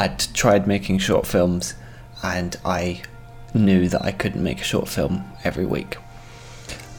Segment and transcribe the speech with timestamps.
[0.00, 1.74] I'd tried making short films,
[2.22, 3.02] and I
[3.52, 5.98] knew that I couldn't make a short film every week,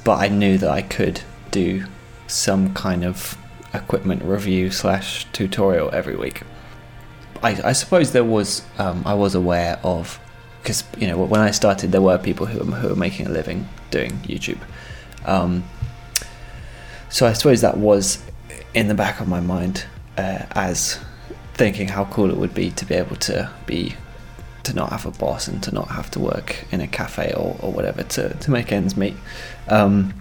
[0.03, 1.19] but I knew that I could
[1.49, 1.85] do
[2.27, 3.35] some kind of
[3.73, 6.43] equipment review slash tutorial every week.
[7.41, 10.19] I, I suppose there was um, I was aware of
[10.61, 13.29] because you know when I started there were people who were, who were making a
[13.31, 14.59] living doing YouTube.
[15.25, 15.63] Um,
[17.09, 18.23] so I suppose that was
[18.75, 19.85] in the back of my mind
[20.19, 20.99] uh, as
[21.53, 23.95] thinking how cool it would be to be able to be
[24.63, 27.57] to not have a boss and to not have to work in a cafe or,
[27.61, 29.15] or whatever to, to make ends meet.
[29.67, 30.13] Um,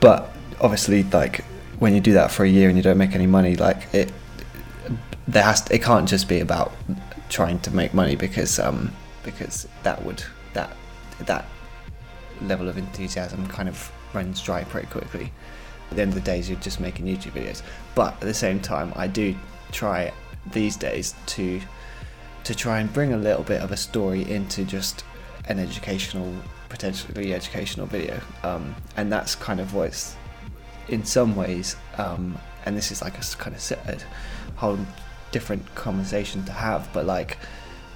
[0.00, 1.44] but obviously, like
[1.78, 4.12] when you do that for a year and you don't make any money, like it,
[5.26, 6.72] there has to, it can't just be about
[7.28, 8.92] trying to make money because um,
[9.24, 10.22] because that would
[10.52, 10.70] that
[11.20, 11.46] that
[12.40, 15.32] level of enthusiasm kind of runs dry pretty quickly.
[15.90, 17.62] At the end of the day, you're just making YouTube videos.
[17.94, 19.36] But at the same time, I do
[19.72, 20.12] try
[20.52, 21.60] these days to
[22.44, 25.04] to try and bring a little bit of a story into just
[25.48, 26.32] an educational,
[26.68, 30.14] potentially educational video, um, and that's kind of what's
[30.88, 31.74] in some ways.
[31.98, 33.98] Um, and this is like a kind of a
[34.56, 34.78] whole
[35.32, 37.38] different conversation to have, but like,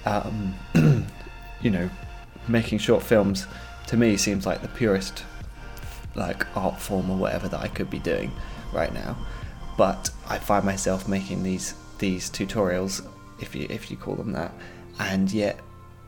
[0.05, 0.53] um,
[1.61, 1.89] you know,
[2.47, 3.47] making short films
[3.87, 5.23] to me seems like the purest
[6.15, 8.31] like art form or whatever that I could be doing
[8.73, 9.17] right now.
[9.81, 13.03] But I find myself making these these tutorials,
[13.39, 14.53] if you if you call them that,
[14.99, 15.59] and yet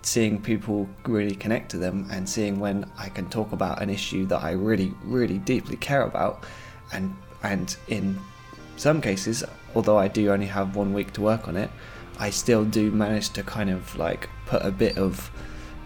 [0.04, 4.28] seeing people really connect to them and seeing when I can talk about an issue
[4.28, 6.44] that I really really deeply care about,
[6.92, 8.20] and and in
[8.78, 11.72] some cases, although I do only have one week to work on it,
[12.20, 15.32] I still do manage to kind of like put a bit of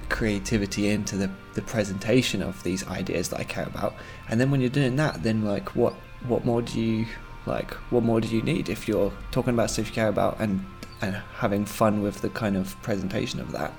[0.10, 3.96] creativity into the, the presentation of these ideas that I care about.
[4.28, 5.94] And then when you're doing that, then like what
[6.28, 7.06] what more do you
[7.48, 10.66] like what more do you need if you're talking about stuff you care about and
[11.02, 13.74] and having fun with the kind of presentation of that,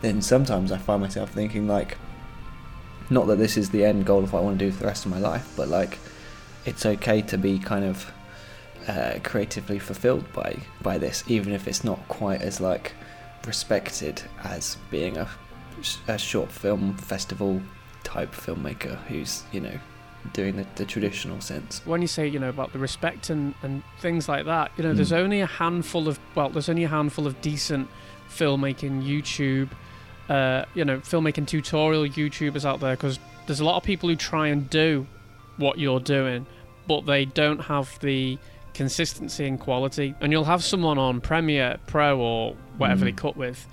[0.00, 1.96] then sometimes I find myself thinking like
[3.10, 4.86] not that this is the end goal of what I want to do for the
[4.86, 5.98] rest of my life, but like
[6.64, 8.10] it's okay to be kind of
[8.86, 12.92] uh, creatively fulfilled by by this, even if it's not quite as like
[13.46, 15.28] respected as being a
[16.08, 17.62] a short film festival
[18.02, 19.78] type filmmaker who's you know
[20.32, 21.82] doing the, the traditional sense.
[21.84, 24.92] When you say you know about the respect and, and things like that, you know,
[24.92, 24.96] mm.
[24.96, 27.88] there's only a handful of well, there's only a handful of decent
[28.28, 29.70] filmmaking YouTube,
[30.28, 34.16] uh, you know, filmmaking tutorial YouTubers out there because there's a lot of people who
[34.16, 35.06] try and do
[35.56, 36.46] what you're doing,
[36.86, 38.38] but they don't have the
[38.74, 40.14] consistency and quality.
[40.20, 43.04] And you'll have someone on Premiere Pro or whatever mm.
[43.04, 43.66] they cut with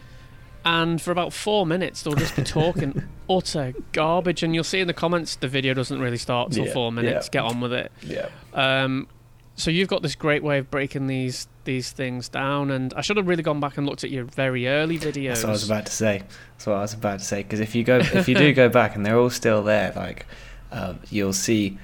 [0.66, 4.44] and for about four minutes they'll just be talking utter garbage.
[4.44, 7.28] And you'll see in the comments the video doesn't really start till yeah, four minutes.
[7.28, 7.42] yeah.
[7.42, 7.92] get on with it.
[8.02, 8.30] Yeah.
[8.54, 9.08] Um,
[9.56, 12.72] so you've got this great way of breaking these these things down.
[12.72, 15.44] And i should have really gone back and looked at your very early videos that's
[15.44, 16.24] what i was about to say.
[16.54, 17.44] That's what i was about to say.
[17.44, 20.26] Because if you go if you do go back and they're all still there like
[20.72, 21.78] um, you'll see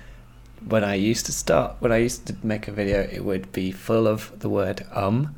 [0.68, 3.72] when i used to start when i used to make a video it would be
[3.72, 5.36] full of the word um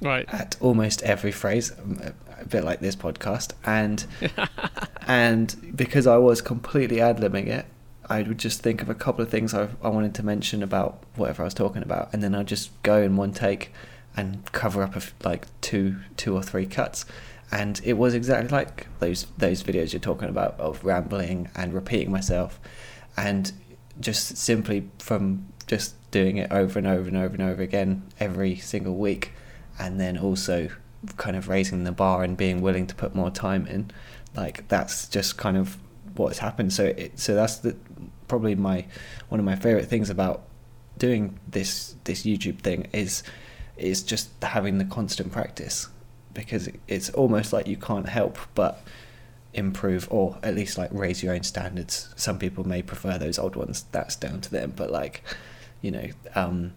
[0.00, 0.32] right.
[0.32, 2.00] at almost every phrase um,
[2.40, 4.06] a bit like this podcast, and
[5.06, 7.66] and because I was completely ad libbing it,
[8.08, 11.02] I would just think of a couple of things I, I wanted to mention about
[11.16, 13.72] whatever I was talking about, and then I'd just go in one take
[14.16, 17.04] and cover up like two two or three cuts,
[17.52, 22.10] and it was exactly like those those videos you're talking about of rambling and repeating
[22.10, 22.58] myself,
[23.16, 23.52] and
[24.00, 28.56] just simply from just doing it over and over and over and over again every
[28.56, 29.32] single week,
[29.80, 30.68] and then also
[31.16, 33.90] kind of raising the bar and being willing to put more time in
[34.36, 35.76] like that's just kind of
[36.16, 36.72] what's happened.
[36.72, 37.76] So it so that's the
[38.28, 38.86] probably my
[39.28, 40.42] one of my favorite things about
[40.98, 43.22] doing this this YouTube thing is
[43.76, 45.88] is just having the constant practice
[46.34, 48.84] because it's almost like you can't help but
[49.52, 52.12] improve or at least like raise your own standards.
[52.16, 55.22] Some people may prefer those old ones that's down to them but like
[55.80, 56.72] you know um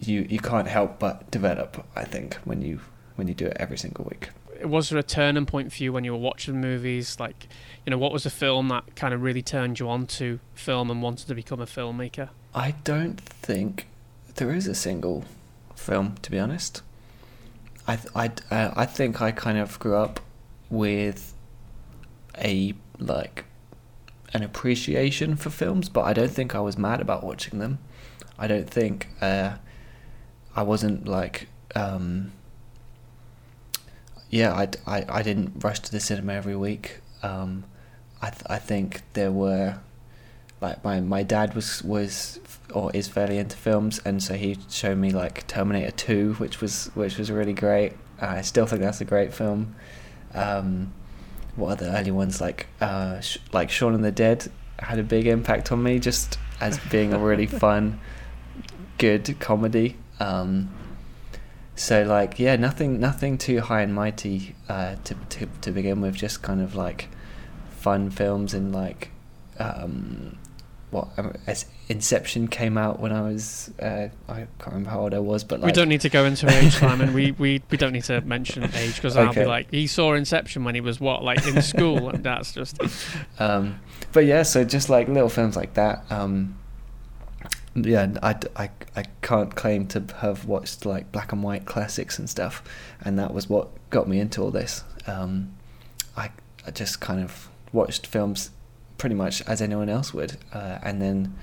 [0.00, 2.80] you you can't help but develop i think when you
[3.16, 4.30] when you do it every single week.
[4.64, 7.18] Was there a turning point for you when you were watching movies?
[7.18, 7.48] Like,
[7.84, 10.90] you know, what was a film that kind of really turned you on to film
[10.90, 12.30] and wanted to become a filmmaker?
[12.54, 13.88] I don't think
[14.36, 15.24] there is a single
[15.74, 16.82] film, to be honest.
[17.86, 20.20] I I uh, I think I kind of grew up
[20.70, 21.34] with
[22.38, 23.44] a like
[24.32, 27.78] an appreciation for films, but I don't think I was mad about watching them.
[28.38, 29.56] I don't think uh,
[30.56, 32.32] I wasn't like um,
[34.30, 36.98] yeah, I, I, I didn't rush to the cinema every week.
[37.22, 37.64] Um,
[38.20, 39.78] I th- I think there were
[40.60, 42.40] like my, my dad was was
[42.72, 46.90] or is fairly into films, and so he showed me like Terminator Two, which was
[46.94, 47.92] which was really great.
[48.20, 49.76] I still think that's a great film.
[50.34, 50.92] Um,
[51.54, 55.26] what the early ones like uh, sh- like Shaun of the Dead had a big
[55.26, 58.00] impact on me just as being a really fun,
[58.98, 59.96] good comedy.
[60.20, 60.70] Um,
[61.76, 66.14] so like yeah, nothing nothing too high and mighty uh, to to to begin with.
[66.14, 67.08] Just kind of like
[67.70, 69.10] fun films and like
[69.58, 70.38] um,
[70.90, 75.12] what um, as Inception came out when I was uh, I can't remember how old
[75.12, 77.12] I was, but like we don't need to go into age, Simon.
[77.12, 80.64] we, we we don't need to mention age because I'll be like, he saw Inception
[80.64, 82.78] when he was what, like in school, and that's just
[83.38, 83.80] um,
[84.12, 86.04] but yeah, so just like little films like that.
[86.10, 86.56] Um,
[87.74, 92.30] yeah, I, I, I can't claim to have watched like black and white classics and
[92.30, 92.62] stuff,
[93.04, 94.84] and that was what got me into all this.
[95.06, 95.54] Um,
[96.16, 96.30] I,
[96.66, 98.50] I just kind of watched films
[98.96, 101.34] pretty much as anyone else would, uh, and then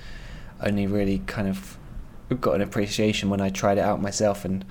[0.61, 1.77] only really kind of
[2.39, 4.63] got an appreciation when I tried it out myself and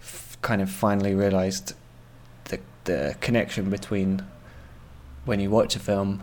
[0.00, 1.74] f- kind of finally realized
[2.44, 4.24] the the connection between
[5.26, 6.22] when you watch a film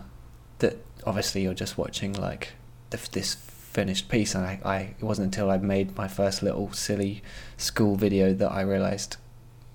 [0.58, 2.54] that obviously you're just watching like
[2.90, 3.36] this
[3.76, 7.22] finished piece and I, I it wasn't until I made my first little silly
[7.58, 9.18] school video that I realized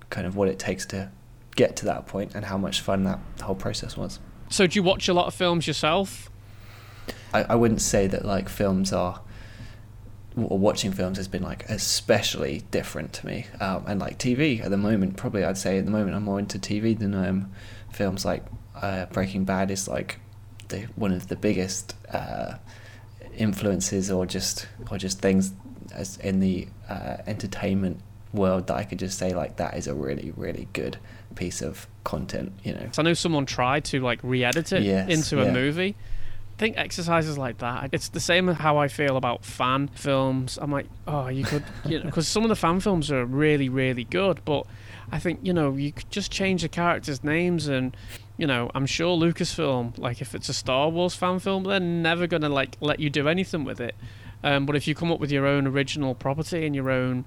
[0.09, 1.11] kind of what it takes to
[1.55, 4.17] get to that point and how much fun that whole process was.
[4.49, 6.31] So, do you watch a lot of films yourself?
[7.31, 9.21] I, I wouldn't say that like films are
[10.35, 14.71] or watching films has been like especially different to me um, and like TV at
[14.71, 17.51] the moment probably I'd say at the moment I'm more into TV than I am
[17.91, 18.45] films like
[18.81, 20.19] uh, Breaking Bad is like
[20.69, 22.55] the one of the biggest uh,
[23.37, 25.53] influences or just or just things
[25.93, 27.99] as in the uh, entertainment
[28.33, 30.97] world that I could just say like that is a really really good
[31.35, 35.09] piece of content you know 'Cause I know someone tried to like re-edit it Yes,
[35.09, 35.51] into a yeah.
[35.53, 35.95] movie.
[36.55, 37.89] I think exercises like that.
[37.91, 40.59] It's the same how I feel about fan films.
[40.61, 43.67] I'm like, oh, you could, you know, because some of the fan films are really,
[43.67, 44.41] really good.
[44.45, 44.67] But
[45.11, 47.95] I think you know you could just change the characters' names and.
[48.37, 52.27] You know, I'm sure Lucasfilm, like if it's a Star Wars fan film, they're never
[52.27, 53.95] gonna like let you do anything with it.
[54.43, 57.25] Um, but if you come up with your own original property and your own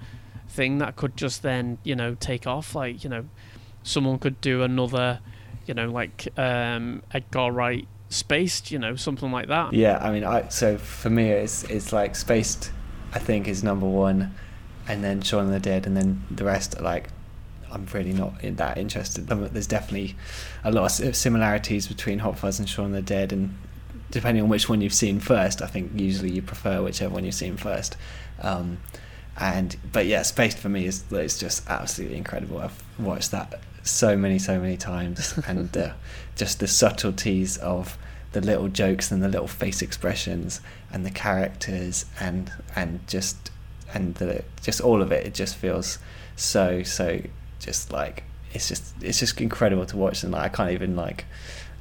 [0.49, 3.27] thing that could just then, you know, take off, like you know,
[3.83, 5.21] someone could do another,
[5.67, 9.73] you know, like um, Edgar Wright Spaced, you know, something like that.
[9.73, 12.73] Yeah, I mean, I so for me, it's it's like Spaced.
[13.12, 14.35] I think is number one,
[14.89, 16.77] and then Shaun of the Dead, and then the rest.
[16.79, 17.09] are Like,
[17.75, 19.26] I'm really not in that interested.
[19.26, 20.17] There's definitely
[20.62, 23.56] a lot of similarities between Hot Fuzz and Shaun of the Dead, and
[24.11, 27.35] depending on which one you've seen first, I think usually you prefer whichever one you've
[27.35, 27.97] seen first.
[28.41, 28.79] Um,
[29.37, 32.59] and but yeah, Spaced for me is it's just absolutely incredible.
[32.59, 35.93] I've watched that so many, so many times, and uh,
[36.37, 37.99] just the subtleties of
[38.32, 40.61] the little jokes and the little face expressions
[40.93, 43.50] and the characters and and just
[43.93, 45.27] and the just all of it.
[45.27, 45.99] It just feels
[46.37, 47.20] so so
[47.64, 51.25] just like it's just it's just incredible to watch, and like, I can't even like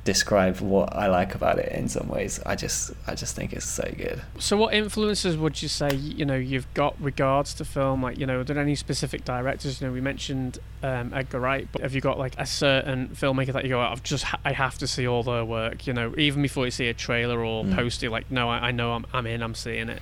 [0.05, 2.37] describe what I like about it in some ways.
[2.45, 4.21] I just I just think it's so good.
[4.39, 8.01] So, what influences would you say you know you've got regards to film?
[8.03, 9.79] Like, you know, are there any specific directors?
[9.79, 13.53] You know, we mentioned um, Edgar Wright, but have you got like a certain filmmaker
[13.53, 15.85] that you go, I've just ha- I have to see all their work?
[15.87, 17.75] You know, even before you see a trailer or Mm.
[17.75, 20.01] poster, like, no, I, I know I'm I'm in, I'm seeing it.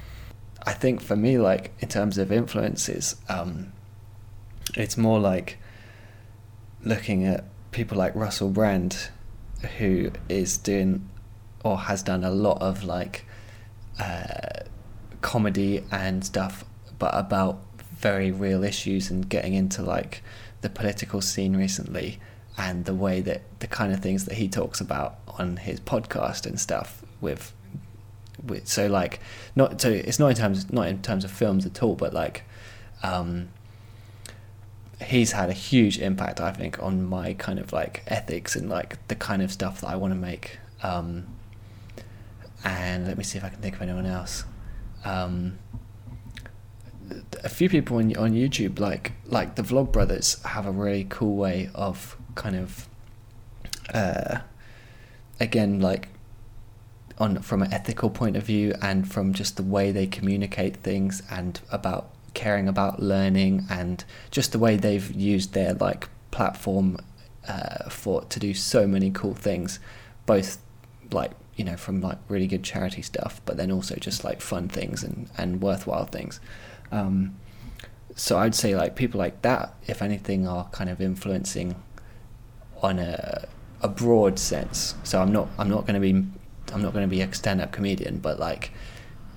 [0.66, 3.72] I think for me, like in terms of influences, um,
[4.75, 5.57] it's more like
[6.83, 9.10] looking at people like Russell Brand,
[9.77, 11.08] who is doing
[11.63, 13.25] or has done a lot of like
[14.00, 14.63] uh,
[15.22, 16.65] comedy and stuff,
[16.98, 17.62] but about
[18.01, 20.24] very real issues and getting into like
[20.62, 22.20] the political scene recently
[22.58, 26.46] and the way that the kind of things that he talks about on his podcast
[26.46, 27.53] and stuff with
[28.46, 29.20] with so like
[29.56, 32.44] not so it's not in terms not in terms of films at all but like
[33.03, 33.48] um
[35.03, 39.05] he's had a huge impact i think on my kind of like ethics and like
[39.08, 41.25] the kind of stuff that i want to make um
[42.63, 44.43] and let me see if i can think of anyone else.
[45.03, 45.58] Um
[47.43, 51.36] a few people on on YouTube like like the Vlog Brothers have a really cool
[51.36, 52.88] way of kind of
[53.93, 54.39] uh
[55.39, 56.10] again like
[57.17, 61.22] on from an ethical point of view and from just the way they communicate things
[61.29, 62.10] and about
[62.41, 66.98] caring about learning and just the way they've used their like platform
[67.48, 69.79] uh, for to do so many cool things
[70.25, 70.57] both
[71.12, 74.67] like you know from like really good charity stuff but then also just like fun
[74.67, 76.39] things and and worthwhile things.
[76.91, 77.36] Um,
[78.15, 81.75] so I'd say like people like that if anything are kind of influencing
[82.81, 83.48] on a
[83.83, 84.95] a broad sense.
[85.03, 86.13] So I'm not I'm not going to be
[86.74, 88.71] I'm not going to be a stand-up comedian but like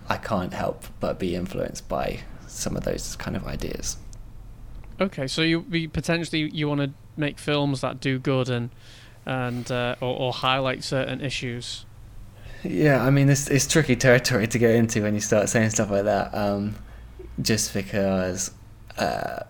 [0.08, 2.20] I can't help but be influenced by
[2.54, 3.96] some of those kind of ideas.
[5.00, 8.70] Okay, so you, you potentially you want to make films that do good and
[9.26, 11.84] and uh, or, or highlight certain issues.
[12.62, 15.90] Yeah, I mean it's it's tricky territory to get into when you start saying stuff
[15.90, 16.34] like that.
[16.34, 16.76] Um,
[17.42, 18.52] just because,
[18.96, 19.40] uh,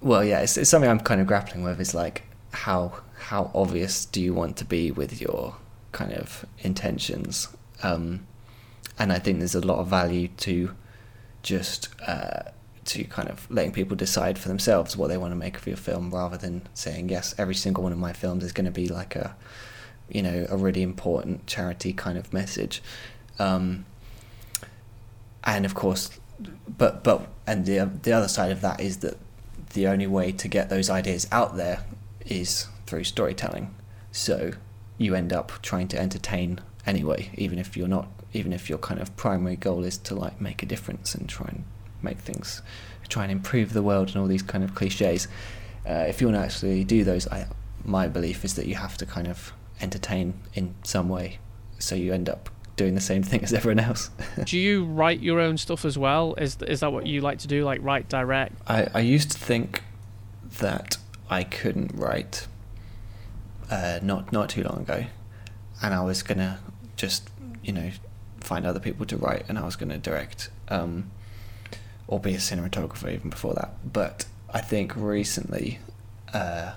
[0.00, 1.80] well, yeah, it's, it's something I'm kind of grappling with.
[1.80, 5.56] Is like how how obvious do you want to be with your
[5.90, 7.48] kind of intentions?
[7.82, 8.26] Um,
[8.98, 10.74] and I think there's a lot of value to
[11.42, 12.42] just uh,
[12.84, 15.76] to kind of letting people decide for themselves what they want to make of your
[15.76, 18.88] film, rather than saying yes, every single one of my films is going to be
[18.88, 19.36] like a
[20.08, 22.82] you know a really important charity kind of message.
[23.38, 23.86] Um,
[25.44, 26.18] and of course,
[26.68, 29.18] but but and the the other side of that is that
[29.74, 31.84] the only way to get those ideas out there
[32.26, 33.74] is through storytelling.
[34.10, 34.52] So
[34.98, 39.00] you end up trying to entertain anyway, even if you're not, even if your kind
[39.00, 41.64] of primary goal is to like make a difference and try and
[42.02, 42.62] make things,
[43.08, 45.28] try and improve the world and all these kind of cliches.
[45.88, 47.46] Uh, if you want to actually do those, I,
[47.84, 51.38] my belief is that you have to kind of entertain in some way.
[51.78, 54.10] So you end up doing the same thing as everyone else.
[54.44, 56.34] do you write your own stuff as well?
[56.34, 57.64] Is is that what you like to do?
[57.64, 58.54] Like write direct?
[58.66, 59.82] I, I used to think
[60.60, 60.96] that
[61.28, 62.46] I couldn't write.
[63.70, 65.06] Uh, not not too long ago,
[65.82, 66.60] and I was gonna
[66.96, 67.30] just
[67.62, 67.90] you know
[68.44, 71.10] find other people to write, and I was gonna direct, um,
[72.06, 73.92] or be a cinematographer even before that.
[73.92, 75.78] But I think recently,
[76.32, 76.72] uh,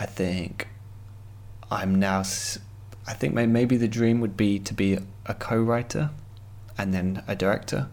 [0.00, 0.68] I think
[1.70, 2.22] I'm now
[3.06, 6.10] I think maybe the dream would be to be a co-writer
[6.76, 7.88] and then a director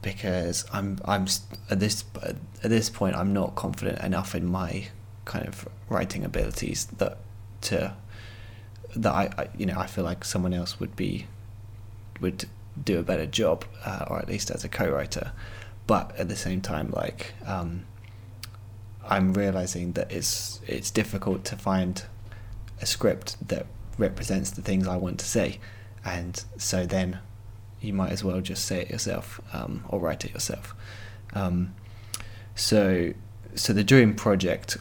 [0.00, 1.26] because I'm I'm
[1.70, 4.88] at this at this point I'm not confident enough in my
[5.24, 7.18] kind of writing abilities that
[7.62, 7.94] to
[8.94, 11.26] that I, I you know I feel like someone else would be
[12.20, 12.46] would
[12.82, 15.32] do a better job uh, or at least as a co-writer
[15.86, 17.84] but at the same time like um,
[19.08, 22.02] I'm realizing that it's it's difficult to find
[22.80, 23.66] a script that
[23.98, 25.60] represents the things I want to say,
[26.04, 27.20] and so then
[27.80, 30.74] you might as well just say it yourself um, or write it yourself.
[31.34, 31.74] Um,
[32.54, 33.12] so,
[33.54, 34.78] so the Dream Project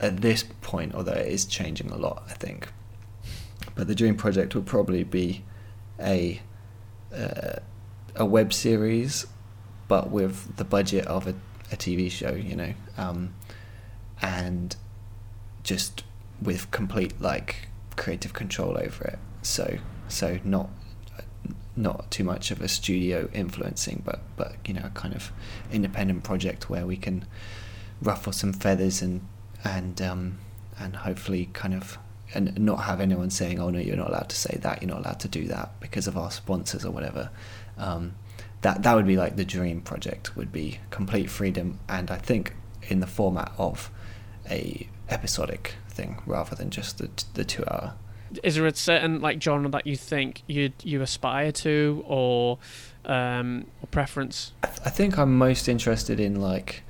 [0.00, 2.68] at this point, although it is changing a lot, I think,
[3.74, 5.44] but the Dream Project will probably be
[6.00, 6.40] a
[7.14, 7.56] uh,
[8.16, 9.26] a web series,
[9.88, 11.34] but with the budget of a,
[11.72, 13.34] a TV show, you know, um,
[14.22, 14.76] and
[15.62, 16.04] just
[16.40, 19.18] with complete like creative control over it.
[19.42, 20.70] So so not
[21.76, 25.32] not too much of a studio influencing, but but you know a kind of
[25.72, 27.24] independent project where we can
[28.00, 29.26] ruffle some feathers and
[29.64, 30.38] and um,
[30.78, 31.98] and hopefully kind of
[32.32, 34.82] and not have anyone saying, "Oh no, you're not allowed to say that.
[34.82, 37.30] You're not allowed to do that because of our sponsors or whatever."
[37.76, 38.14] Um,
[38.62, 40.36] that that would be like the dream project.
[40.36, 42.54] Would be complete freedom, and I think
[42.88, 43.90] in the format of
[44.50, 47.94] a episodic thing rather than just the the two hour.
[48.42, 52.58] Is there a certain like genre that you think you you aspire to or
[53.04, 54.52] um, or preference?
[54.62, 56.82] I, th- I think I'm most interested in like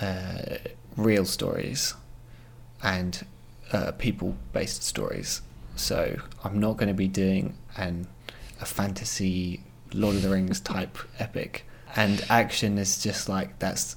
[0.00, 0.56] uh,
[0.96, 1.94] real stories
[2.82, 3.24] and
[3.72, 5.42] uh, people based stories.
[5.76, 8.06] So I'm not going to be doing an
[8.60, 9.60] a fantasy
[9.92, 11.66] Lord of the Rings type epic.
[11.96, 13.96] And action is just like that's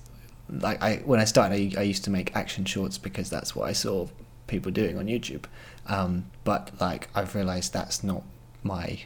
[0.49, 3.69] like I when I started I, I used to make action shorts because that's what
[3.69, 4.07] I saw
[4.47, 5.45] people doing on YouTube.
[5.87, 8.23] Um, but like I've realized that's not
[8.63, 8.99] my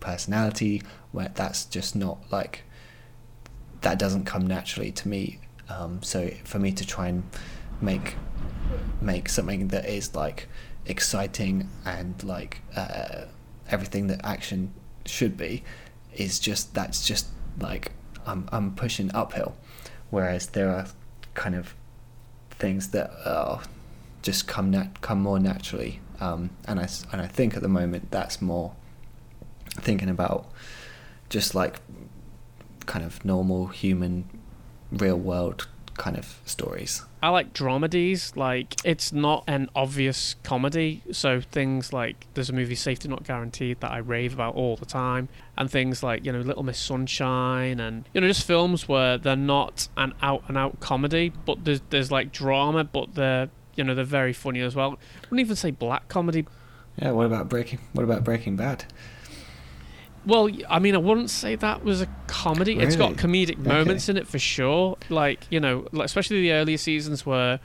[0.00, 0.82] personality.
[1.12, 2.64] Where that's just not like
[3.82, 5.38] that doesn't come naturally to me.
[5.68, 7.22] Um, so for me to try and
[7.80, 8.16] make
[9.00, 10.48] make something that is like
[10.86, 13.24] exciting and like uh,
[13.70, 14.72] everything that action
[15.06, 15.62] should be
[16.14, 17.26] is just that's just
[17.58, 17.92] like
[18.26, 19.56] I'm I'm pushing uphill,
[20.10, 20.86] whereas there are
[21.34, 21.74] kind of
[22.50, 23.62] things that are
[24.22, 26.00] just come nat- come more naturally.
[26.20, 28.74] Um, and I and I think at the moment that's more
[29.70, 30.46] thinking about
[31.28, 31.80] just like
[32.86, 34.28] kind of normal human,
[34.90, 37.02] real world kind of stories.
[37.22, 38.36] I like dramedies.
[38.36, 43.80] Like it's not an obvious comedy, so things like there's a movie Safety Not Guaranteed
[43.80, 47.78] that I rave about all the time, and things like you know Little Miss Sunshine,
[47.78, 51.80] and you know just films where they're not an out and out comedy, but there's
[51.90, 54.90] there's like drama, but they're you know they're very funny as well.
[54.90, 56.44] I wouldn't even say black comedy.
[57.00, 57.12] Yeah.
[57.12, 57.78] What about Breaking?
[57.92, 58.84] What about Breaking Bad?
[60.24, 62.74] Well, I mean, I wouldn't say that was a comedy.
[62.74, 62.86] Really?
[62.86, 64.16] It's got comedic moments okay.
[64.16, 64.96] in it for sure.
[65.08, 67.58] Like you know, like especially the earlier seasons where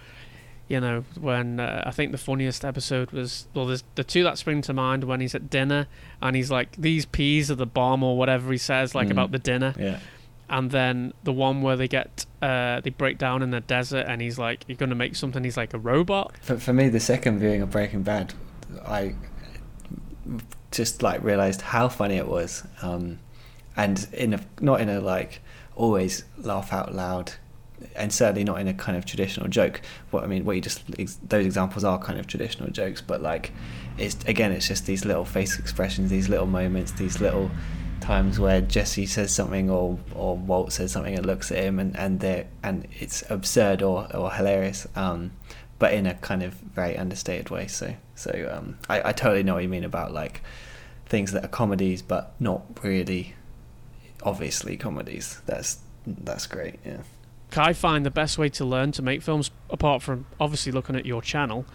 [0.70, 4.38] You know, when uh, I think the funniest episode was well, there's the two that
[4.38, 5.88] spring to mind when he's at dinner
[6.22, 9.12] and he's like, "These peas are the bomb" or whatever he says, like Mm.
[9.12, 9.74] about the dinner.
[9.80, 10.00] Yeah.
[10.50, 14.22] And then the one where they get uh, they break down in the desert and
[14.22, 16.34] he's like, "You're gonna make something." He's like a robot.
[16.42, 18.34] For, for me, the second viewing of Breaking Bad,
[18.86, 19.16] I
[20.72, 23.20] just like realized how funny it was, um,
[23.76, 25.42] and in a not in a like
[25.76, 27.34] always laugh out loud,
[27.96, 29.82] and certainly not in a kind of traditional joke.
[30.12, 30.84] What I mean, what you just
[31.30, 33.52] those examples are kind of traditional jokes, but like
[33.98, 37.50] it's again, it's just these little face expressions, these little moments, these little
[38.00, 41.96] times where Jesse says something or or Walt says something and looks at him and
[41.98, 44.88] and they and it's absurd or or hilarious.
[44.96, 45.32] Um,
[45.80, 47.68] but in a kind of very understated way.
[47.68, 50.42] So, so um, I, I totally know what you mean about like
[51.06, 53.36] things that are comedies, but not really,
[54.24, 55.42] obviously comedies.
[55.46, 56.80] That's that's great.
[56.86, 57.02] Yeah.
[57.56, 61.06] I find the best way to learn to make films, apart from obviously looking at
[61.06, 61.66] your channel,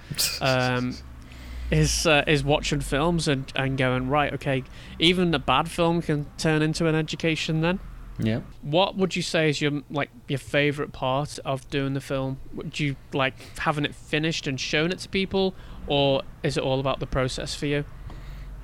[0.41, 0.97] um,
[1.71, 4.33] is uh, is watching films and, and going right.
[4.35, 4.65] Okay,
[4.99, 7.63] even a bad film can turn into an education.
[7.63, 7.81] Then,
[8.23, 8.41] yeah.
[8.63, 12.39] what would you say is your like your favorite part of doing the film?
[12.55, 15.55] Would you like having it finished and shown it to people,
[15.87, 17.85] or is it all about the process for you?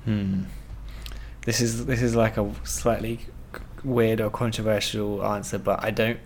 [0.05, 0.43] Hmm.
[1.41, 3.19] This is this is like a slightly
[3.83, 6.19] weird or controversial answer, but I don't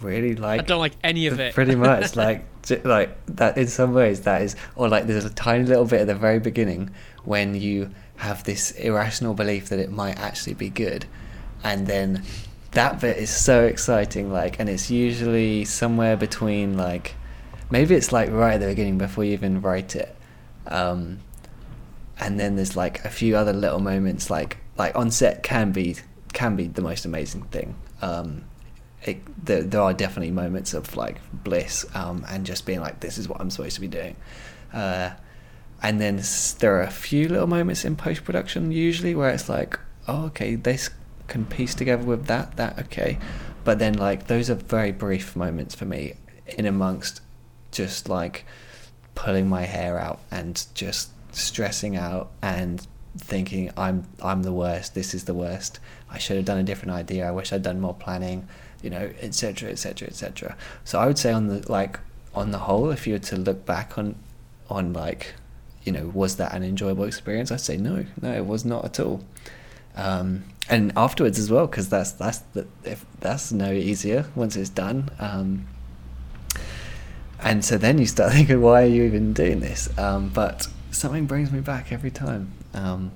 [0.00, 0.60] really like.
[0.60, 1.54] I don't like any of it.
[1.54, 2.44] Pretty much, like
[2.84, 3.56] like that.
[3.56, 6.38] In some ways, that is, or like there's a tiny little bit at the very
[6.38, 6.90] beginning
[7.24, 11.06] when you have this irrational belief that it might actually be good,
[11.62, 12.22] and then
[12.76, 14.30] that bit is so exciting.
[14.30, 17.14] Like, and it's usually somewhere between like,
[17.70, 20.14] maybe it's like right at the beginning before you even write it,
[20.66, 21.20] um,
[22.20, 25.96] and then there's like a few other little moments like like on set can be
[26.32, 27.74] can be the most amazing thing.
[28.02, 28.44] Um,
[29.04, 33.16] it, there, there are definitely moments of like bliss um, and just being like, this
[33.16, 34.16] is what I'm supposed to be doing.
[34.72, 35.10] Uh,
[35.82, 36.20] and then
[36.58, 39.78] there are a few little moments in post production usually where it's like,
[40.08, 40.90] oh, okay, this
[41.28, 43.18] can piece together with that, that, okay.
[43.64, 46.14] But then like those are very brief moments for me
[46.46, 47.20] in amongst
[47.72, 48.44] just like
[49.14, 52.86] pulling my hair out and just stressing out and
[53.18, 54.94] thinking I'm I'm the worst.
[54.94, 55.80] This is the worst.
[56.10, 57.26] I should have done a different idea.
[57.26, 58.46] I wish I'd done more planning,
[58.82, 59.70] you know, etc.
[59.70, 60.08] etc.
[60.08, 60.56] etc.
[60.84, 61.98] So I would say on the like
[62.34, 64.14] on the whole, if you were to look back on
[64.68, 65.34] on like
[65.82, 67.50] you know was that an enjoyable experience?
[67.50, 69.24] I'd say no, no, it was not at all.
[69.96, 72.66] Um, and afterwards as well, because that's that's the
[73.20, 75.10] that's no easier once it's done.
[75.18, 75.66] Um,
[77.40, 79.96] and so then you start thinking, why are you even doing this?
[79.98, 82.52] Um, but something brings me back every time.
[82.74, 83.12] Um,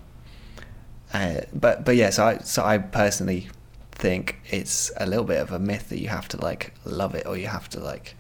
[1.13, 3.49] uh, but but yeah, so I so I personally
[3.93, 7.27] think it's a little bit of a myth that you have to like love it
[7.27, 8.15] or you have to like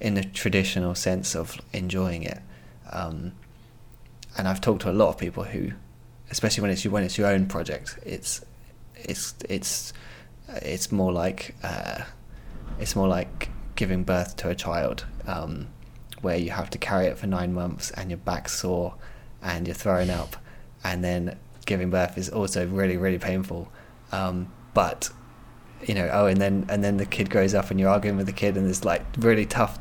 [0.00, 2.40] in the traditional sense of enjoying it.
[2.90, 3.32] Um,
[4.38, 5.72] and I've talked to a lot of people who,
[6.30, 8.44] especially when it's when it's your own project, it's
[8.96, 9.92] it's it's
[10.48, 12.02] it's more like uh,
[12.78, 15.68] it's more like giving birth to a child, um,
[16.20, 18.94] where you have to carry it for nine months and your back's sore
[19.42, 20.36] and you're throwing up,
[20.82, 23.70] and then giving birth is also really really painful.
[24.12, 25.10] Um, but
[25.86, 28.26] you know, oh, and then and then the kid grows up and you're arguing with
[28.26, 29.78] the kid and there's like really tough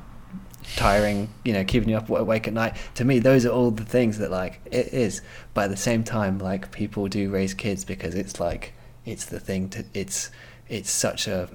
[0.76, 2.76] tiring, you know, keeping you up awake at night.
[2.96, 5.22] To me, those are all the things that like it is.
[5.54, 8.74] But at the same time, like people do raise kids because it's like
[9.06, 10.32] it's the thing to it's
[10.68, 11.50] it's such a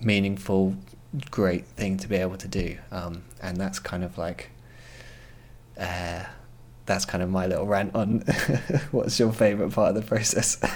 [0.00, 0.76] meaningful,
[1.30, 2.76] great thing to be able to do.
[2.90, 4.50] Um, and that's kind of like
[5.78, 6.24] uh,
[6.86, 8.20] that's kind of my little rant on
[8.90, 10.58] what's your favorite part of the process.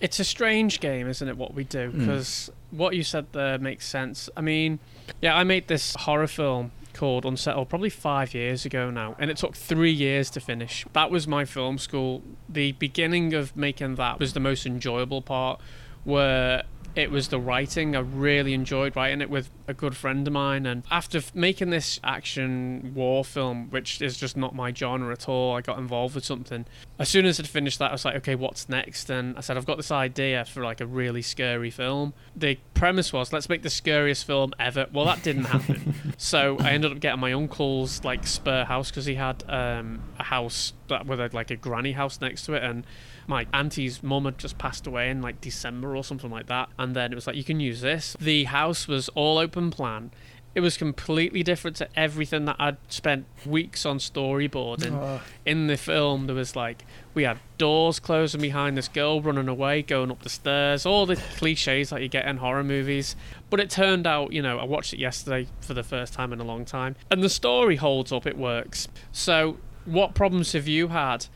[0.00, 1.38] It's a strange game, isn't it?
[1.38, 2.00] What we do Mm.
[2.00, 4.28] because what you said there makes sense.
[4.36, 4.78] I mean,
[5.22, 9.36] yeah, I made this horror film called Unsettled probably five years ago now, and it
[9.36, 10.86] took three years to finish.
[10.92, 12.22] That was my film school.
[12.48, 15.60] The beginning of making that was the most enjoyable part,
[16.04, 16.62] where
[16.96, 17.96] it was the writing.
[17.96, 21.70] I really enjoyed writing it with a good friend of mine, and after f- making
[21.70, 26.14] this action war film, which is just not my genre at all, I got involved
[26.14, 26.66] with something.
[26.98, 29.10] As soon as I'd finished that, I was like, okay, what's next?
[29.10, 32.14] And I said, I've got this idea for like a really scary film.
[32.36, 34.86] The premise was, let's make the scariest film ever.
[34.92, 35.94] Well, that didn't happen.
[36.16, 40.24] so I ended up getting my uncle's like spare house because he had um, a
[40.24, 42.86] house that with a, like a granny house next to it, and
[43.26, 46.68] my auntie's mum had just passed away in like December or something like that.
[46.78, 48.16] And then it was like, you can use this.
[48.20, 50.10] The house was all open plan.
[50.54, 54.92] it was completely different to everything that I'd spent weeks on storyboarding.
[54.92, 55.20] Oh.
[55.44, 59.82] In the film, there was like we had doors closing behind this girl running away,
[59.82, 63.16] going up the stairs, all the cliches that you get in horror movies.
[63.50, 66.40] But it turned out, you know, I watched it yesterday for the first time in
[66.40, 68.24] a long time, and the story holds up.
[68.26, 68.86] It works.
[69.10, 71.26] So, what problems have you had,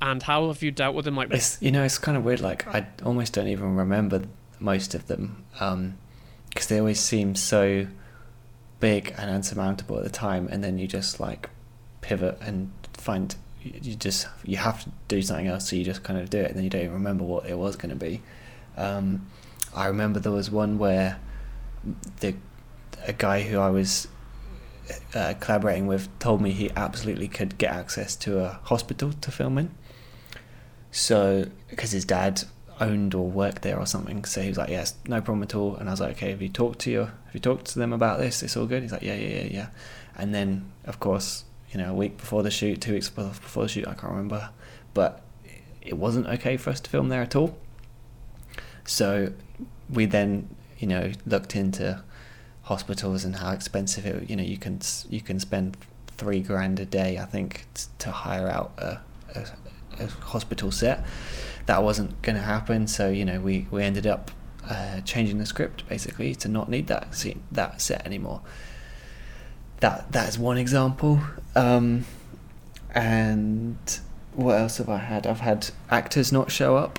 [0.00, 1.16] and how have you dealt with them?
[1.16, 2.40] Like, It's you know it's kind of weird.
[2.40, 4.22] Like I almost don't even remember
[4.60, 5.44] most of them
[6.48, 7.86] because they always seem so
[8.80, 11.50] big and unsurmountable at the time, and then you just like
[12.00, 16.02] pivot and find you you just you have to do something else, so you just
[16.02, 17.96] kind of do it, and then you don't even remember what it was going to
[17.96, 18.22] be.
[18.76, 19.26] Um,
[19.74, 21.18] I remember there was one where
[22.20, 22.34] the
[23.06, 24.08] a guy who I was
[25.14, 29.58] uh, collaborating with told me he absolutely could get access to a hospital to film
[29.58, 29.70] in.
[30.90, 32.44] So, because his dad
[32.80, 35.76] owned or worked there or something, so he was like, "Yes, no problem at all."
[35.76, 37.92] And I was like, "Okay, have you talked to your, have you talked to them
[37.92, 38.42] about this?
[38.42, 39.66] It's all good." He's like, "Yeah, yeah, yeah, yeah."
[40.16, 43.68] And then, of course, you know, a week before the shoot, two weeks before the
[43.68, 44.50] shoot, I can't remember,
[44.94, 45.22] but
[45.82, 47.56] it wasn't okay for us to film there at all.
[48.84, 49.32] So,
[49.90, 50.48] we then,
[50.78, 52.02] you know, looked into
[52.62, 54.28] hospitals and how expensive it.
[54.28, 55.76] You know, you can you can spend
[56.18, 57.66] three grand a day, I think,
[57.98, 59.00] to hire out a,
[59.34, 59.46] a,
[60.00, 61.04] a hospital set.
[61.66, 64.30] That wasn't going to happen, so you know, we we ended up
[64.68, 68.40] uh, changing the script basically to not need that scene, that set anymore.
[69.80, 71.20] That that is one example.
[71.54, 72.04] Um,
[72.94, 73.78] and
[74.34, 75.26] what else have I had?
[75.26, 76.98] I've had actors not show up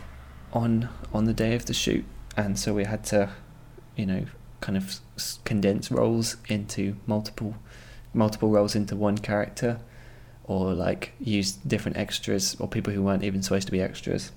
[0.53, 2.05] on on the day of the shoot,
[2.37, 3.31] and so we had to,
[3.95, 4.25] you know,
[4.61, 4.99] kind of
[5.43, 7.55] condense roles into multiple
[8.13, 9.79] multiple roles into one character,
[10.49, 14.31] or like use different extras or people who weren't even supposed to be extras.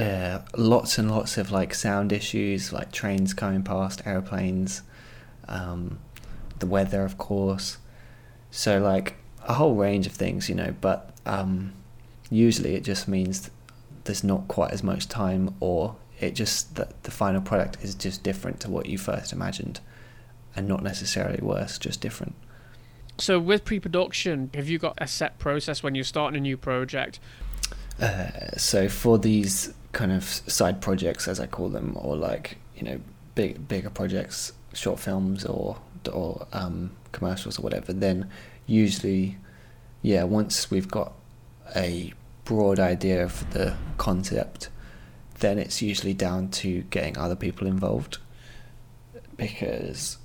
[0.00, 4.80] Uh, lots and lots of like sound issues, like trains coming past, airplanes,
[5.48, 5.98] um,
[6.60, 7.76] the weather, of course.
[8.50, 10.74] So like a whole range of things, you know.
[10.80, 11.74] But um,
[12.30, 13.50] usually it just means
[14.04, 18.22] there's not quite as much time, or it just that the final product is just
[18.22, 19.80] different to what you first imagined,
[20.56, 22.34] and not necessarily worse, just different.
[23.18, 27.20] So with pre-production, have you got a set process when you're starting a new project?
[28.00, 32.84] Uh, so for these kind of side projects, as I call them, or like you
[32.84, 33.00] know
[33.34, 35.78] big bigger projects, short films or
[36.12, 38.30] or um, commercials or whatever, then
[38.66, 39.36] usually,
[40.02, 41.12] yeah, once we've got
[41.74, 42.12] a
[42.44, 44.68] broad idea of the concept,
[45.40, 48.18] then it's usually down to getting other people involved
[49.36, 50.18] because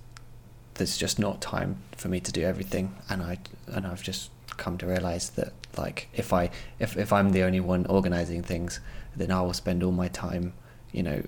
[0.75, 2.95] there's just not time for me to do everything.
[3.09, 7.31] And I and I've just come to realize that like if I if if I'm
[7.31, 8.79] the only one organizing things
[9.15, 10.53] then I will spend all my time
[10.91, 11.23] you know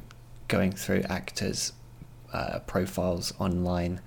[0.48, 1.74] going through actors
[2.34, 4.02] uh, profiles online.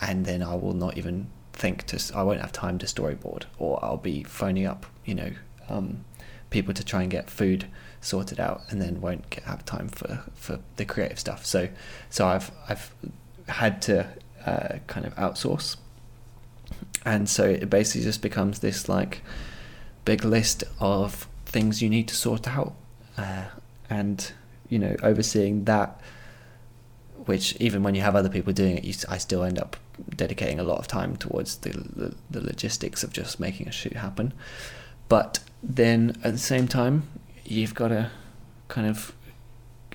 [0.00, 3.78] And then I will not even think to I won't have time to storyboard or
[3.84, 5.30] I'll be phoning up you know
[5.68, 6.04] um,
[6.50, 7.66] people to try and get food
[8.00, 11.44] sorted out and then won't get, have time for, for the creative stuff.
[11.44, 11.68] So
[12.10, 12.94] so I've I've
[13.48, 14.08] had to
[14.46, 15.76] uh, kind of outsource.
[17.04, 19.22] And so it basically just becomes this like
[20.04, 22.74] big list of things you need to sort out.
[23.16, 23.44] Uh,
[23.90, 24.32] and
[24.68, 26.00] you know overseeing that
[27.26, 29.76] which even when you have other people doing it you, I still end up
[30.16, 33.92] dedicating a lot of time towards the, the, the logistics of just making a shoot
[33.92, 34.32] happen.
[35.08, 37.08] But then at the same time
[37.44, 38.10] you've got to
[38.68, 39.14] kind of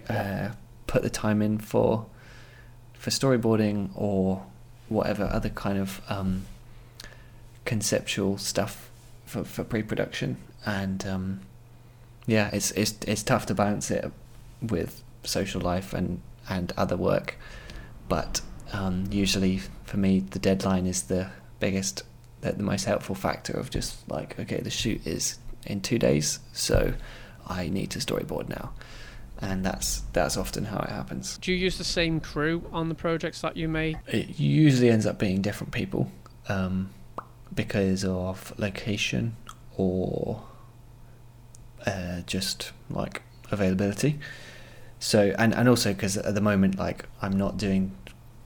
[0.08, 0.50] uh,
[0.86, 2.06] put the time in for
[3.08, 4.44] for storyboarding or
[4.90, 6.46] whatever other kind of um,
[7.64, 8.90] conceptual stuff
[9.26, 10.36] for, for pre-production.
[10.66, 11.40] And um,
[12.26, 14.12] yeah it's it's it's tough to balance it
[14.62, 17.38] with social life and and other work.
[18.10, 18.42] But
[18.74, 21.30] um, usually for me the deadline is the
[21.62, 22.04] biggest
[22.42, 26.40] the, the most helpful factor of just like okay the shoot is in two days
[26.52, 26.94] so
[27.48, 28.74] I need to storyboard now
[29.40, 32.96] and that's that's often how it happens Do you use the same crew on the
[32.96, 33.98] projects that you make?
[34.08, 36.12] it usually ends up being different people
[36.50, 36.90] um,
[37.54, 39.36] because of location
[39.76, 40.42] or
[41.86, 43.22] uh, just like
[43.52, 44.20] availability.
[45.00, 47.96] So and and also because at the moment like I'm not doing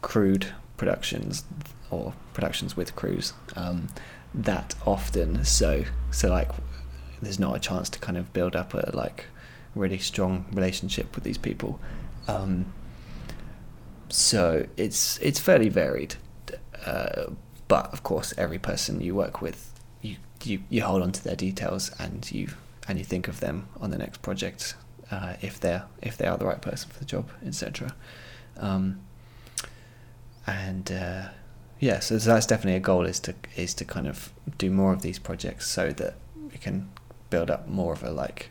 [0.02, 1.44] crewed productions
[1.90, 3.88] or productions with crews um,
[4.34, 5.46] that often.
[5.46, 6.50] So so like
[7.22, 9.26] there's not a chance to kind of build up a like
[9.76, 11.80] really strong relationship with these people.
[12.28, 12.74] Um,
[14.10, 16.16] so it's it's fairly varied,
[16.86, 17.28] uh,
[17.68, 21.36] but of course, every person you work with, you, you you hold on to their
[21.36, 22.50] details and you
[22.88, 24.76] and you think of them on the next project
[25.12, 27.96] uh, if they're if they are the right person for the job, etc.
[28.58, 29.02] Um,
[30.48, 31.30] and uh,
[31.80, 35.02] yeah, so that's definitely a goal is to is to kind of do more of
[35.02, 36.16] these projects so that
[36.52, 36.90] we can
[37.30, 38.50] build up more of a like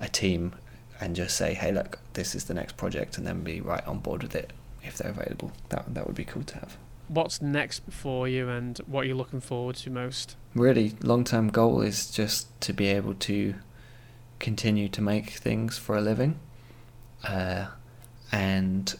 [0.00, 0.54] a team
[1.00, 3.98] and just say, hey, look, this is the next project, and then be right on
[3.98, 5.52] board with it if they're available.
[5.70, 6.76] That that would be cool to have.
[7.08, 10.36] What's next for you, and what are you looking forward to most?
[10.54, 13.54] Really, long term goal is just to be able to
[14.38, 16.38] continue to make things for a living,
[17.26, 17.66] uh,
[18.30, 18.94] and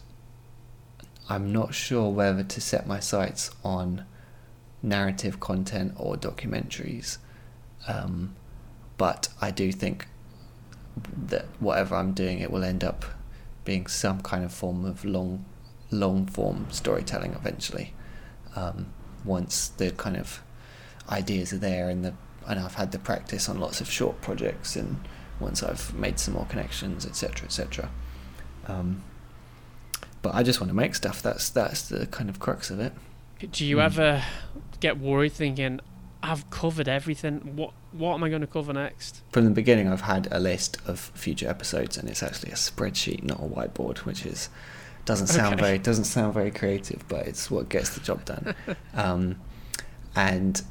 [1.29, 4.05] I'm not sure whether to set my sights on
[4.83, 7.17] narrative content or documentaries.
[7.87, 8.35] Um,
[8.97, 10.07] but I do think
[11.27, 13.05] that whatever I'm doing, it will end up
[13.63, 15.45] being some kind of form of long,
[15.89, 17.93] long form storytelling eventually.
[18.55, 18.87] Um,
[19.23, 20.41] once the kind of
[21.09, 22.13] ideas are there and the
[22.47, 24.99] and I've had the practice on lots of short projects and
[25.39, 27.89] once I've made some more connections, etc., etc.
[28.67, 29.03] Um,
[30.21, 31.21] but I just want to make stuff.
[31.21, 32.93] That's that's the kind of crux of it.
[33.51, 33.85] Do you mm.
[33.85, 34.23] ever
[34.79, 35.79] get worried thinking,
[36.23, 37.55] I've covered everything.
[37.55, 39.21] What what am I going to cover next?
[39.31, 43.23] From the beginning, I've had a list of future episodes, and it's actually a spreadsheet,
[43.23, 44.49] not a whiteboard, which is
[45.05, 45.63] doesn't sound okay.
[45.63, 48.55] very doesn't sound very creative, but it's what gets the job done.
[48.93, 49.39] um,
[50.15, 50.61] and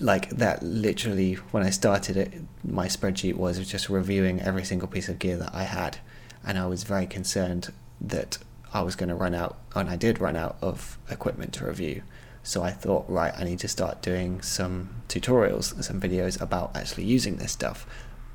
[0.00, 2.34] like that, literally, when I started it,
[2.64, 5.98] my spreadsheet was just reviewing every single piece of gear that I had,
[6.44, 8.38] and I was very concerned that
[8.72, 12.02] I was going to run out, and I did run out of equipment to review.
[12.42, 17.04] So I thought, right, I need to start doing some tutorials, some videos about actually
[17.04, 17.86] using this stuff,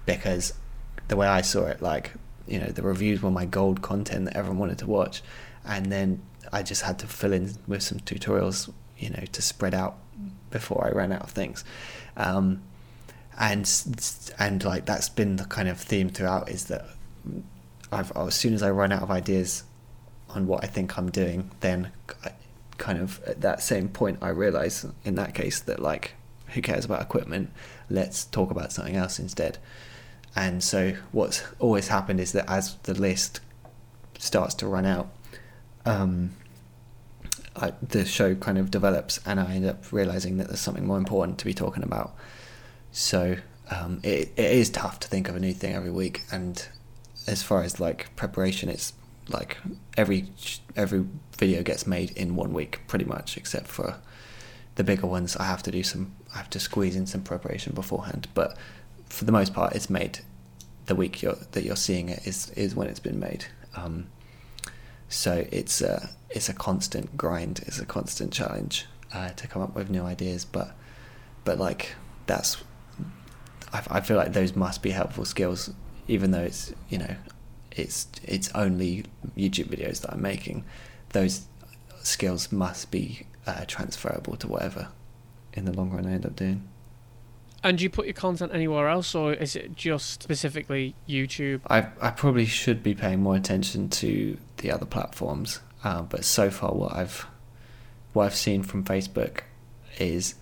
[0.06, 0.54] because
[1.08, 2.12] the way I saw it, like
[2.48, 5.24] you know, the reviews were my gold content that everyone wanted to watch,
[5.66, 9.74] and then I just had to fill in with some tutorials, you know, to spread
[9.74, 9.98] out
[10.52, 11.63] before I ran out of things.
[12.18, 12.62] Um,
[13.39, 13.68] and
[14.38, 16.86] and like that's been the kind of theme throughout is that
[17.92, 19.63] I've, as soon as I run out of ideas
[20.30, 21.92] on what I think I'm doing, then
[22.84, 26.15] kind of at that same point, I realize in that case that like,
[26.48, 27.50] who cares about equipment?
[27.89, 29.58] Let's talk about something else instead.
[30.36, 33.39] And so what's always happened is that as the list
[34.19, 35.08] starts to run out,
[35.86, 36.36] um,
[37.56, 40.98] I, the show kind of develops, and I end up realizing that there's something more
[40.98, 42.13] important to be talking about.
[42.91, 43.38] So
[43.72, 46.67] um, it, it is tough to think of a new thing every week, and
[47.28, 48.91] as far as like preparation, it's
[49.30, 49.58] like
[49.98, 50.28] every
[50.76, 51.06] every
[51.38, 54.00] video gets made in one week pretty much, except for
[54.76, 55.36] the bigger ones.
[55.38, 56.14] I have to do some.
[56.34, 58.58] I have to squeeze in some preparation beforehand, but
[59.08, 60.20] for the most part, it's made
[60.86, 63.46] the week you're, that you're seeing it is is when it's been made.
[63.76, 64.08] Um,
[65.10, 67.64] so it's a it's a constant grind.
[67.66, 70.76] It's a constant challenge uh, to come up with new ideas, but
[71.46, 72.58] but like that's
[73.72, 75.72] I, I feel like those must be helpful skills
[76.08, 77.16] even though it's you know
[77.76, 79.06] it's it's only
[79.38, 80.64] YouTube videos that I'm making,
[81.10, 81.48] those
[82.02, 84.90] skills must be uh, transferable to whatever
[85.54, 86.68] in the long run I end up doing.
[87.64, 91.62] And do you put your content anywhere else, or is it just specifically YouTube?
[91.68, 96.50] I I probably should be paying more attention to the other platforms, uh, but so
[96.50, 97.26] far what I've
[98.12, 99.42] what I've seen from Facebook
[99.98, 100.36] is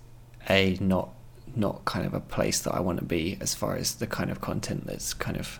[0.50, 1.10] a not
[1.56, 4.32] not kind of a place that I want to be as far as the kind
[4.32, 5.60] of content that's kind of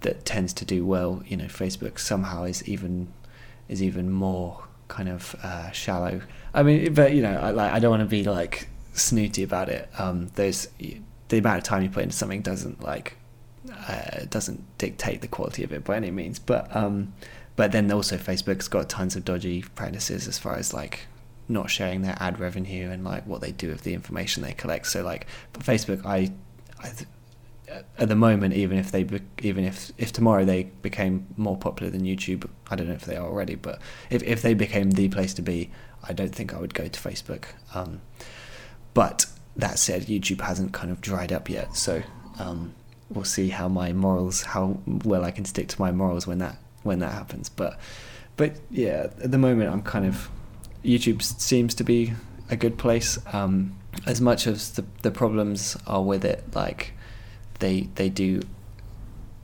[0.00, 1.22] that tends to do well.
[1.26, 3.12] You know, Facebook somehow is even
[3.68, 6.20] is even more kind of uh, shallow.
[6.54, 9.68] I mean, but you know, I, like I don't want to be like snooty about
[9.68, 9.88] it.
[9.98, 13.16] Um, there's the amount of time you put into something doesn't like
[13.88, 16.38] uh, doesn't dictate the quality of it by any means.
[16.38, 17.12] But um,
[17.56, 21.06] but then also Facebook's got tons of dodgy practices as far as like
[21.48, 24.86] not sharing their ad revenue and like what they do with the information they collect.
[24.86, 26.30] So like, for Facebook, I,
[26.80, 26.92] I
[27.98, 29.06] at the moment, even if they
[29.42, 33.16] even if if tomorrow they became more popular than YouTube, I don't know if they
[33.16, 35.70] are already, but if if they became the place to be,
[36.02, 37.44] I don't think I would go to Facebook.
[37.74, 38.00] Um,
[38.94, 39.26] but
[39.56, 42.02] that said, YouTube hasn't kind of dried up yet, so
[42.38, 42.74] um,
[43.10, 46.56] we'll see how my morals, how well I can stick to my morals when that
[46.82, 47.48] when that happens.
[47.48, 47.78] But
[48.36, 50.30] but yeah, at the moment, I'm kind of
[50.84, 52.14] YouTube seems to be
[52.50, 53.18] a good place.
[53.32, 53.76] Um,
[54.06, 56.92] as much as the the problems are with it, like
[57.58, 58.42] they they do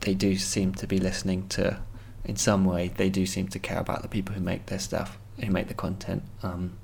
[0.01, 1.79] they do seem to be listening to
[2.23, 5.17] in some way they do seem to care about the people who make their stuff
[5.43, 6.77] who make the content um,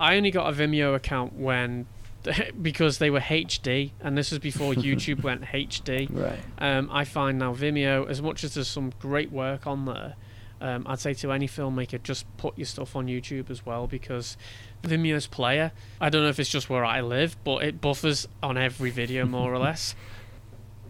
[0.00, 1.86] I only got a Vimeo account when
[2.62, 6.38] because they were HD and this was before YouTube went HD right.
[6.58, 10.14] Um, I find now Vimeo as much as there's some great work on there
[10.62, 14.36] um, I'd say to any filmmaker just put your stuff on YouTube as well because
[14.82, 15.72] Vimeo's player.
[16.00, 19.24] I don't know if it's just where I live, but it buffers on every video
[19.38, 19.94] more or less,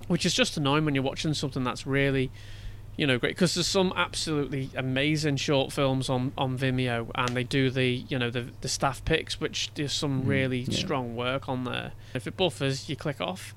[0.08, 2.30] which is just annoying when you're watching something that's really,
[2.96, 7.44] you know, great because there's some absolutely amazing short films on on Vimeo, and they
[7.44, 10.76] do the you know the the staff picks, which there's some Mm, really yeah.
[10.78, 11.92] strong work on there.
[12.14, 13.54] If it buffers, you click off.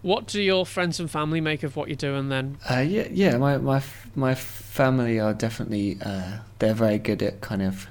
[0.00, 2.58] What do your friends and family make of what you're doing then?
[2.70, 3.36] Uh, yeah, yeah.
[3.36, 7.88] My my f- my family are definitely uh, they're very good at kind of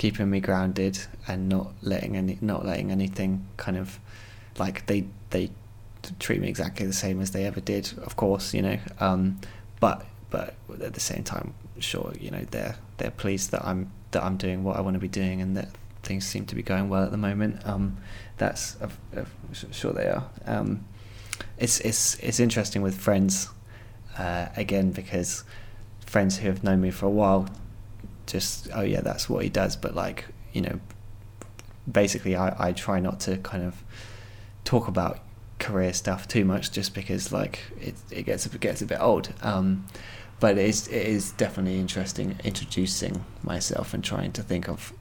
[0.00, 4.00] keeping me grounded and not letting any not letting anything kind of
[4.56, 5.50] like they they
[6.18, 7.92] treat me exactly the same as they ever did.
[7.98, 8.78] Of course, you know.
[8.98, 9.38] Um,
[9.78, 14.24] but but at the same time, sure, you know they're they're pleased that I'm that
[14.24, 15.68] I'm doing what I want to be doing and that
[16.02, 17.66] things seem to be going well at the moment.
[17.66, 17.98] Um,
[18.38, 18.78] that's
[19.70, 20.24] sure they are.
[20.46, 20.86] Um,
[21.58, 23.50] it's it's it's interesting with friends
[24.16, 25.44] uh, again because
[26.06, 27.50] friends who have known me for a while
[28.30, 29.76] just oh yeah that's what he does.
[29.76, 30.80] But like you know
[31.90, 33.82] basically I, I try not to kind of
[34.64, 35.20] talk about
[35.58, 39.32] career stuff too much just because like it, it gets it gets a bit old.
[39.42, 39.86] Um,
[40.38, 44.92] but it is, it is definitely interesting introducing myself and trying to think of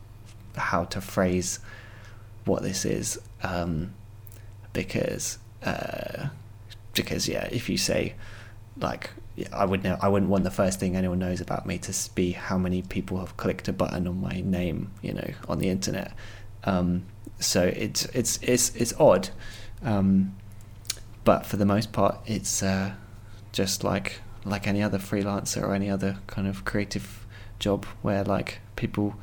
[0.58, 1.60] how to phrase
[2.44, 3.20] what this is.
[3.42, 3.94] Um,
[4.74, 6.28] because uh,
[6.94, 8.15] because yeah if you say
[8.78, 9.12] like
[9.52, 12.32] I would know I wouldn't want the first thing anyone knows about me to be
[12.32, 16.13] how many people have clicked a button on my name you know on the internet.
[16.63, 17.06] Um,
[17.39, 19.30] so it's it's it's it's odd.
[19.84, 20.36] Um,
[21.23, 22.93] but for the most part it's uh,
[23.52, 27.25] just like like any other freelancer or any other kind of creative
[27.60, 29.15] job where like people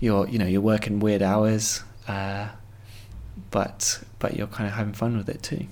[0.00, 2.48] you're you know you're working weird hours uh,
[3.50, 5.66] but but you're kind of having fun with it too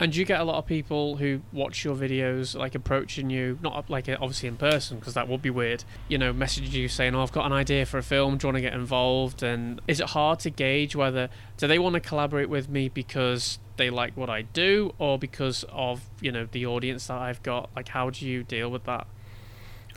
[0.00, 3.60] And do you get a lot of people who watch your videos, like approaching you,
[3.62, 7.14] not like obviously in person, because that would be weird, you know, messaging you saying,
[7.14, 9.44] oh, I've got an idea for a film, do you want to get involved?
[9.44, 11.28] And is it hard to gauge whether,
[11.58, 15.64] do they want to collaborate with me because they like what I do or because
[15.70, 17.70] of, you know, the audience that I've got?
[17.76, 19.06] Like, how do you deal with that?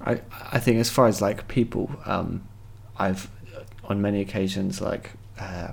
[0.02, 2.48] I I think as far as like people, um,
[2.98, 3.30] I've
[3.84, 5.72] on many occasions like uh,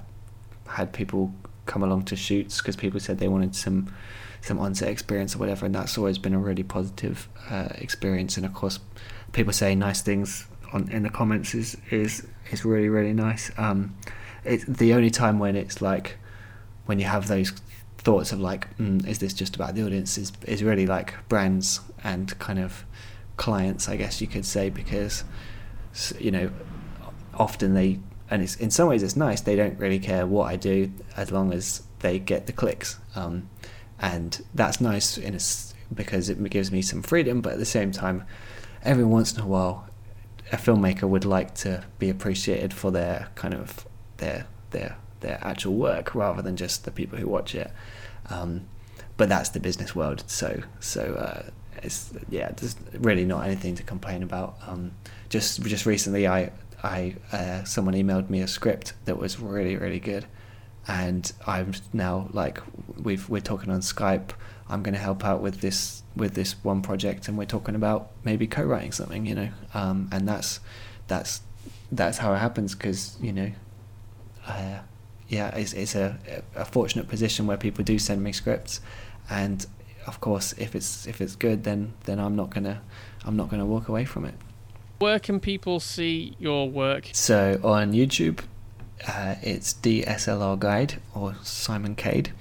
[0.66, 1.34] had people
[1.66, 3.92] come along to shoots because people said they wanted some
[4.40, 8.36] some on-set experience or whatever, and that's always been a really positive uh, experience.
[8.36, 8.78] And of course,
[9.32, 13.50] people saying nice things on in the comments is is is really really nice.
[13.56, 13.94] Um,
[14.44, 16.18] it's the only time when it's like
[16.86, 17.52] when you have those
[17.98, 20.18] thoughts of like, mm, is this just about the audience?
[20.18, 22.84] Is is really like brands and kind of
[23.36, 25.24] clients, I guess you could say, because
[26.18, 26.50] you know
[27.34, 27.98] often they
[28.30, 31.30] and it's in some ways it's nice they don't really care what I do as
[31.30, 33.48] long as they get the clicks, um,
[33.98, 35.40] and that's nice in a
[35.94, 37.40] because it gives me some freedom.
[37.40, 38.24] But at the same time,
[38.82, 39.88] every once in a while,
[40.52, 43.86] a filmmaker would like to be appreciated for their kind of
[44.18, 47.70] their their their actual work rather than just the people who watch it.
[48.30, 48.66] Um,
[49.16, 51.50] but that's the business world, so so uh,
[51.82, 54.56] it's yeah, there's really not anything to complain about.
[54.66, 54.92] Um,
[55.28, 56.50] just just recently, I
[56.84, 60.26] I uh, someone emailed me a script that was really really good,
[60.86, 62.60] and I'm now like
[63.02, 64.30] we've we're talking on Skype.
[64.68, 68.10] I'm going to help out with this with this one project, and we're talking about
[68.22, 70.60] maybe co-writing something, you know, um, and that's
[71.06, 71.40] that's
[71.90, 73.50] that's how it happens because you know,
[74.46, 74.80] uh,
[75.28, 76.18] yeah, it's it's a
[76.54, 78.80] a fortunate position where people do send me scripts,
[79.30, 79.66] and
[80.06, 82.82] of course, if it's if it's good, then then I'm not gonna
[83.24, 84.34] I'm not gonna walk away from it.
[84.98, 87.10] Where can people see your work?
[87.12, 88.40] So on YouTube,
[89.06, 92.32] uh, it's DSLR Guide or Simon Cade,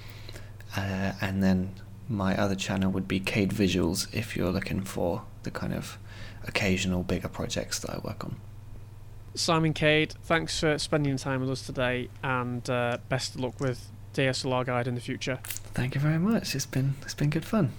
[0.78, 1.74] uh, and then
[2.08, 5.98] my other channel would be Cade Visuals if you're looking for the kind of
[6.48, 8.36] occasional bigger projects that I work on.
[9.36, 13.90] Simon Cade, thanks for spending time with us today, and uh, best of luck with
[14.14, 15.40] DSLR Guide in the future.
[15.44, 16.54] Thank you very much.
[16.54, 17.72] It's been it's been good fun.